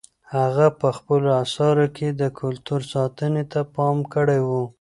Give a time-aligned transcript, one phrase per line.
[0.35, 4.49] هغه په خپلو اثارو کې د کلتور ساتنې ته پام کړی و.